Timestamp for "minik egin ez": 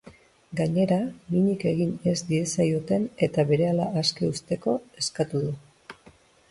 1.33-2.15